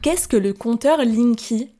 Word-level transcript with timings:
Qu'est-ce 0.00 0.28
que 0.28 0.36
le 0.36 0.52
compteur 0.52 0.98
Linky? 0.98 1.70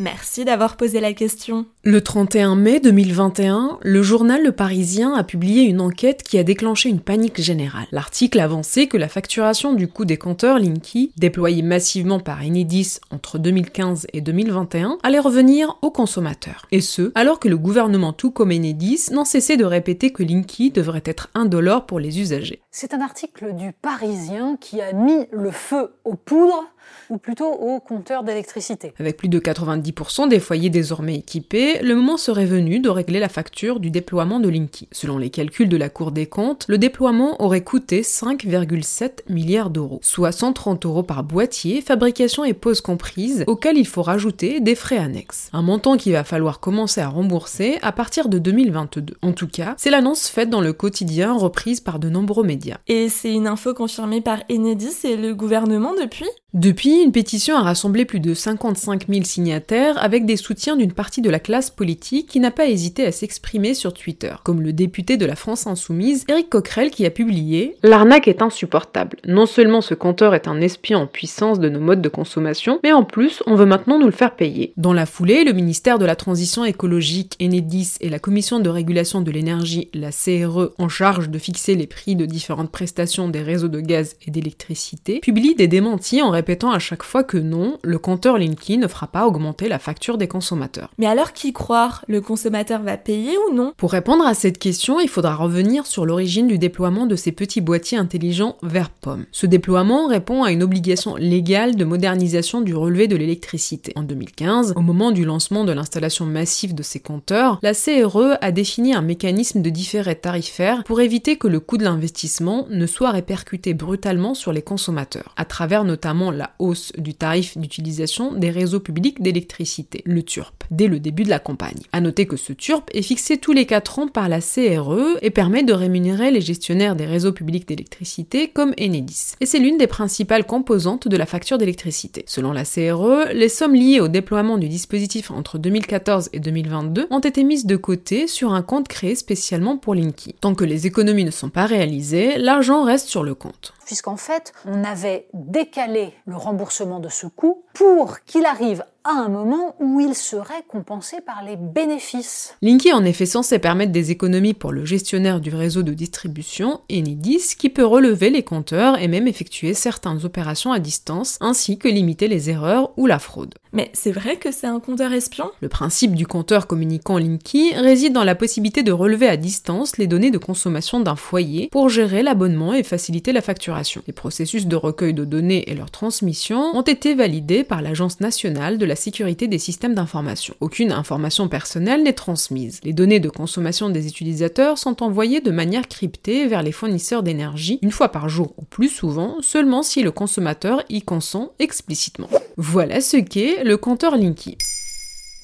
Merci 0.00 0.44
d'avoir 0.44 0.76
posé 0.76 0.98
la 0.98 1.12
question. 1.12 1.66
Le 1.84 2.00
31 2.00 2.56
mai 2.56 2.80
2021, 2.80 3.78
le 3.80 4.02
journal 4.02 4.42
Le 4.42 4.50
Parisien 4.50 5.14
a 5.14 5.22
publié 5.22 5.62
une 5.62 5.80
enquête 5.80 6.24
qui 6.24 6.36
a 6.36 6.42
déclenché 6.42 6.88
une 6.88 6.98
panique 6.98 7.40
générale. 7.40 7.86
L'article 7.92 8.40
avançait 8.40 8.88
que 8.88 8.96
la 8.96 9.06
facturation 9.06 9.72
du 9.72 9.86
coût 9.86 10.04
des 10.04 10.16
compteurs 10.16 10.58
Linky, 10.58 11.12
déployés 11.16 11.62
massivement 11.62 12.18
par 12.18 12.42
Enedis 12.42 12.98
entre 13.12 13.38
2015 13.38 14.08
et 14.12 14.20
2021, 14.20 14.98
allait 15.04 15.20
revenir 15.20 15.78
aux 15.82 15.92
consommateurs. 15.92 16.66
Et 16.72 16.80
ce, 16.80 17.12
alors 17.14 17.38
que 17.38 17.48
le 17.48 17.58
gouvernement 17.58 18.12
tout 18.12 18.32
comme 18.32 18.50
Enedis 18.50 19.10
n'en 19.12 19.24
cessait 19.24 19.56
de 19.56 19.64
répéter 19.64 20.10
que 20.10 20.24
Linky 20.24 20.72
devrait 20.72 21.04
être 21.04 21.28
indolore 21.34 21.86
pour 21.86 22.00
les 22.00 22.18
usagers. 22.18 22.61
C'est 22.74 22.94
un 22.94 23.02
article 23.02 23.54
du 23.54 23.72
Parisien 23.72 24.56
qui 24.58 24.80
a 24.80 24.94
mis 24.94 25.26
le 25.30 25.50
feu 25.50 25.92
aux 26.06 26.14
poudres 26.14 26.64
ou 27.10 27.18
plutôt 27.18 27.52
aux 27.52 27.80
compteurs 27.80 28.24
d'électricité. 28.24 28.94
Avec 28.98 29.18
plus 29.18 29.28
de 29.28 29.38
90% 29.38 30.28
des 30.28 30.40
foyers 30.40 30.70
désormais 30.70 31.16
équipés, 31.16 31.80
le 31.82 31.94
moment 31.94 32.16
serait 32.16 32.46
venu 32.46 32.80
de 32.80 32.88
régler 32.88 33.20
la 33.20 33.28
facture 33.28 33.78
du 33.78 33.90
déploiement 33.90 34.40
de 34.40 34.48
Linky. 34.48 34.88
Selon 34.90 35.18
les 35.18 35.28
calculs 35.28 35.68
de 35.68 35.76
la 35.76 35.90
Cour 35.90 36.12
des 36.12 36.24
comptes, 36.26 36.64
le 36.66 36.78
déploiement 36.78 37.40
aurait 37.42 37.62
coûté 37.62 38.00
5,7 38.00 39.28
milliards 39.28 39.68
d'euros, 39.68 40.00
soit 40.02 40.32
130 40.32 40.86
euros 40.86 41.02
par 41.02 41.24
boîtier, 41.24 41.82
fabrication 41.82 42.42
et 42.42 42.54
pose 42.54 42.80
comprise, 42.80 43.44
auquel 43.48 43.76
il 43.76 43.86
faut 43.86 44.02
rajouter 44.02 44.60
des 44.60 44.74
frais 44.74 44.98
annexes. 44.98 45.50
Un 45.52 45.62
montant 45.62 45.98
qu'il 45.98 46.12
va 46.12 46.24
falloir 46.24 46.58
commencer 46.58 47.02
à 47.02 47.08
rembourser 47.08 47.78
à 47.82 47.92
partir 47.92 48.28
de 48.28 48.38
2022. 48.38 49.16
En 49.20 49.32
tout 49.32 49.48
cas, 49.48 49.74
c'est 49.76 49.90
l'annonce 49.90 50.28
faite 50.28 50.48
dans 50.48 50.62
le 50.62 50.72
quotidien 50.72 51.34
reprise 51.34 51.80
par 51.80 51.98
de 51.98 52.08
nombreux 52.08 52.44
médias. 52.44 52.61
Et 52.86 53.08
c'est 53.08 53.32
une 53.32 53.46
info 53.46 53.74
confirmée 53.74 54.20
par 54.20 54.42
Enedis 54.50 55.04
et 55.04 55.16
le 55.16 55.34
gouvernement 55.34 55.94
depuis? 55.94 56.28
Depuis, 56.54 57.02
une 57.02 57.12
pétition 57.12 57.56
a 57.56 57.62
rassemblé 57.62 58.04
plus 58.04 58.20
de 58.20 58.34
55 58.34 59.06
000 59.08 59.24
signataires 59.24 59.96
avec 60.02 60.26
des 60.26 60.36
soutiens 60.36 60.76
d'une 60.76 60.92
partie 60.92 61.22
de 61.22 61.30
la 61.30 61.40
classe 61.40 61.70
politique 61.70 62.28
qui 62.28 62.40
n'a 62.40 62.50
pas 62.50 62.66
hésité 62.66 63.06
à 63.06 63.12
s'exprimer 63.12 63.72
sur 63.72 63.94
Twitter, 63.94 64.34
comme 64.44 64.60
le 64.60 64.74
député 64.74 65.16
de 65.16 65.24
la 65.24 65.34
France 65.34 65.66
Insoumise, 65.66 66.26
Éric 66.28 66.50
Coquerel, 66.50 66.90
qui 66.90 67.06
a 67.06 67.10
publié 67.10 67.76
L'arnaque 67.82 68.28
est 68.28 68.42
insupportable. 68.42 69.16
Non 69.26 69.46
seulement 69.46 69.80
ce 69.80 69.94
compteur 69.94 70.34
est 70.34 70.46
un 70.46 70.60
espion 70.60 70.98
en 70.98 71.06
puissance 71.06 71.58
de 71.58 71.70
nos 71.70 71.80
modes 71.80 72.02
de 72.02 72.10
consommation, 72.10 72.80
mais 72.82 72.92
en 72.92 73.04
plus, 73.04 73.42
on 73.46 73.54
veut 73.54 73.64
maintenant 73.64 73.98
nous 73.98 74.04
le 74.04 74.12
faire 74.12 74.36
payer. 74.36 74.74
Dans 74.76 74.92
la 74.92 75.06
foulée, 75.06 75.44
le 75.44 75.54
ministère 75.54 75.98
de 75.98 76.04
la 76.04 76.16
Transition 76.16 76.66
écologique, 76.66 77.34
Enedis 77.40 77.94
et 78.02 78.10
la 78.10 78.18
Commission 78.18 78.60
de 78.60 78.68
régulation 78.68 79.22
de 79.22 79.30
l'énergie, 79.30 79.88
la 79.94 80.10
CRE, 80.10 80.72
en 80.76 80.90
charge 80.90 81.30
de 81.30 81.38
fixer 81.38 81.76
les 81.76 81.86
prix 81.86 82.14
de 82.14 82.26
différentes 82.26 82.70
prestations 82.70 83.28
des 83.28 83.40
réseaux 83.40 83.68
de 83.68 83.80
gaz 83.80 84.16
et 84.26 84.30
d'électricité, 84.30 85.20
publient 85.20 85.54
des 85.54 85.66
démentis 85.66 86.20
en 86.20 86.41
répétant 86.42 86.72
à 86.72 86.80
chaque 86.80 87.04
fois 87.04 87.22
que 87.22 87.38
non, 87.38 87.78
le 87.84 87.98
compteur 88.00 88.36
Linky 88.36 88.76
ne 88.76 88.88
fera 88.88 89.06
pas 89.06 89.28
augmenter 89.28 89.68
la 89.68 89.78
facture 89.78 90.18
des 90.18 90.26
consommateurs. 90.26 90.90
Mais 90.98 91.06
alors 91.06 91.32
qui 91.32 91.52
croire 91.52 92.04
Le 92.08 92.20
consommateur 92.20 92.82
va 92.82 92.96
payer 92.96 93.36
ou 93.48 93.54
non? 93.54 93.74
Pour 93.76 93.92
répondre 93.92 94.26
à 94.26 94.34
cette 94.34 94.58
question, 94.58 94.98
il 94.98 95.08
faudra 95.08 95.36
revenir 95.36 95.86
sur 95.86 96.04
l'origine 96.04 96.48
du 96.48 96.58
déploiement 96.58 97.06
de 97.06 97.14
ces 97.14 97.30
petits 97.30 97.60
boîtiers 97.60 97.96
intelligents 97.96 98.56
vert 98.64 98.90
pomme. 98.90 99.24
Ce 99.30 99.46
déploiement 99.46 100.08
répond 100.08 100.42
à 100.42 100.50
une 100.50 100.64
obligation 100.64 101.14
légale 101.14 101.76
de 101.76 101.84
modernisation 101.84 102.60
du 102.60 102.74
relevé 102.74 103.06
de 103.06 103.14
l'électricité. 103.14 103.92
En 103.94 104.02
2015, 104.02 104.72
au 104.74 104.80
moment 104.80 105.12
du 105.12 105.24
lancement 105.24 105.62
de 105.62 105.70
l'installation 105.70 106.26
massive 106.26 106.74
de 106.74 106.82
ces 106.82 106.98
compteurs, 106.98 107.60
la 107.62 107.72
CRE 107.72 108.36
a 108.40 108.50
défini 108.50 108.94
un 108.94 109.02
mécanisme 109.02 109.62
de 109.62 109.70
différé 109.70 110.16
tarifaire 110.16 110.82
pour 110.82 111.00
éviter 111.00 111.36
que 111.36 111.46
le 111.46 111.60
coût 111.60 111.78
de 111.78 111.84
l'investissement 111.84 112.66
ne 112.68 112.86
soit 112.86 113.12
répercuté 113.12 113.74
brutalement 113.74 114.34
sur 114.34 114.52
les 114.52 114.62
consommateurs, 114.62 115.34
à 115.36 115.44
travers 115.44 115.84
notamment 115.84 116.31
la 116.32 116.52
hausse 116.58 116.92
du 116.98 117.14
tarif 117.14 117.56
d'utilisation 117.56 118.32
des 118.32 118.50
réseaux 118.50 118.80
publics 118.80 119.22
d'électricité, 119.22 120.02
le 120.04 120.22
TURP, 120.22 120.64
dès 120.70 120.88
le 120.88 121.00
début 121.00 121.22
de 121.22 121.30
la 121.30 121.38
campagne. 121.38 121.80
À 121.92 122.00
noter 122.00 122.26
que 122.26 122.36
ce 122.36 122.52
TURP 122.52 122.90
est 122.94 123.02
fixé 123.02 123.38
tous 123.38 123.52
les 123.52 123.66
4 123.66 123.98
ans 123.98 124.08
par 124.08 124.28
la 124.28 124.40
CRE 124.40 125.18
et 125.22 125.30
permet 125.30 125.62
de 125.62 125.72
rémunérer 125.72 126.30
les 126.30 126.40
gestionnaires 126.40 126.96
des 126.96 127.06
réseaux 127.06 127.32
publics 127.32 127.66
d'électricité 127.66 128.48
comme 128.48 128.74
Enedis. 128.80 129.34
Et 129.40 129.46
c'est 129.46 129.58
l'une 129.58 129.78
des 129.78 129.86
principales 129.86 130.46
composantes 130.46 131.08
de 131.08 131.16
la 131.16 131.26
facture 131.26 131.58
d'électricité. 131.58 132.24
Selon 132.26 132.52
la 132.52 132.64
CRE, 132.64 133.32
les 133.32 133.48
sommes 133.48 133.74
liées 133.74 134.00
au 134.00 134.08
déploiement 134.08 134.58
du 134.58 134.68
dispositif 134.68 135.30
entre 135.30 135.58
2014 135.58 136.30
et 136.32 136.40
2022 136.40 137.06
ont 137.10 137.20
été 137.20 137.44
mises 137.44 137.66
de 137.66 137.76
côté 137.76 138.26
sur 138.26 138.52
un 138.52 138.62
compte 138.62 138.88
créé 138.88 139.14
spécialement 139.14 139.76
pour 139.76 139.94
Linky. 139.94 140.34
Tant 140.40 140.54
que 140.54 140.64
les 140.64 140.86
économies 140.86 141.24
ne 141.24 141.30
sont 141.30 141.50
pas 141.50 141.66
réalisées, 141.66 142.38
l'argent 142.38 142.84
reste 142.84 143.08
sur 143.08 143.22
le 143.22 143.34
compte 143.34 143.72
puisqu'en 143.92 144.16
fait, 144.16 144.54
on 144.64 144.84
avait 144.84 145.26
décalé 145.34 146.14
le 146.26 146.36
remboursement 146.36 147.00
de 147.00 147.08
ce 147.08 147.26
coût 147.26 147.64
pour 147.74 148.20
qu'il 148.20 148.44
arrive 148.46 148.84
à 149.04 149.10
un 149.10 149.28
moment 149.28 149.74
où 149.80 150.00
il 150.00 150.14
serait 150.14 150.64
compensé 150.68 151.20
par 151.20 151.42
les 151.44 151.56
bénéfices. 151.56 152.56
Linky 152.62 152.88
est 152.88 152.92
en 152.92 153.04
effet 153.04 153.26
censé 153.26 153.58
permettre 153.58 153.92
des 153.92 154.10
économies 154.10 154.54
pour 154.54 154.72
le 154.72 154.84
gestionnaire 154.84 155.40
du 155.40 155.54
réseau 155.54 155.82
de 155.82 155.92
distribution, 155.92 156.80
Enedis, 156.90 157.54
qui 157.58 157.68
peut 157.68 157.84
relever 157.84 158.30
les 158.30 158.42
compteurs 158.42 159.00
et 159.00 159.08
même 159.08 159.26
effectuer 159.26 159.74
certaines 159.74 160.24
opérations 160.24 160.72
à 160.72 160.78
distance, 160.78 161.38
ainsi 161.40 161.78
que 161.78 161.88
limiter 161.88 162.28
les 162.28 162.50
erreurs 162.50 162.92
ou 162.96 163.06
la 163.06 163.18
fraude. 163.18 163.54
Mais 163.72 163.90
c'est 163.94 164.12
vrai 164.12 164.36
que 164.36 164.52
c'est 164.52 164.66
un 164.66 164.80
compteur 164.80 165.12
espion? 165.12 165.50
Le 165.62 165.68
principe 165.70 166.14
du 166.14 166.26
compteur 166.26 166.66
communiquant 166.66 167.16
Linky 167.16 167.72
réside 167.74 168.12
dans 168.12 168.24
la 168.24 168.34
possibilité 168.34 168.82
de 168.82 168.92
relever 168.92 169.28
à 169.28 169.38
distance 169.38 169.96
les 169.96 170.06
données 170.06 170.30
de 170.30 170.38
consommation 170.38 171.00
d'un 171.00 171.16
foyer 171.16 171.68
pour 171.72 171.88
gérer 171.88 172.22
l'abonnement 172.22 172.74
et 172.74 172.82
faciliter 172.82 173.32
la 173.32 173.40
facturation. 173.40 174.02
Les 174.06 174.12
processus 174.12 174.66
de 174.66 174.76
recueil 174.76 175.14
de 175.14 175.24
données 175.24 175.70
et 175.70 175.74
leur 175.74 175.90
transmission 175.90 176.76
ont 176.76 176.82
été 176.82 177.14
validés 177.14 177.64
par 177.64 177.80
l'Agence 177.80 178.20
nationale 178.20 178.76
de 178.76 178.84
la 178.92 178.96
sécurité 178.96 179.48
des 179.48 179.58
systèmes 179.58 179.94
d'information. 179.94 180.54
Aucune 180.60 180.92
information 180.92 181.48
personnelle 181.48 182.02
n'est 182.02 182.12
transmise. 182.12 182.78
Les 182.84 182.92
données 182.92 183.20
de 183.20 183.30
consommation 183.30 183.88
des 183.88 184.06
utilisateurs 184.06 184.76
sont 184.76 185.02
envoyées 185.02 185.40
de 185.40 185.50
manière 185.50 185.88
cryptée 185.88 186.46
vers 186.46 186.62
les 186.62 186.72
fournisseurs 186.72 187.22
d'énergie 187.22 187.78
une 187.80 187.90
fois 187.90 188.10
par 188.10 188.28
jour 188.28 188.52
ou 188.58 188.66
plus 188.66 188.90
souvent, 188.90 189.40
seulement 189.40 189.82
si 189.82 190.02
le 190.02 190.10
consommateur 190.10 190.82
y 190.90 191.00
consent 191.00 191.54
explicitement. 191.58 192.28
Voilà 192.58 193.00
ce 193.00 193.16
qu'est 193.16 193.64
le 193.64 193.78
compteur 193.78 194.14
Linky. 194.18 194.58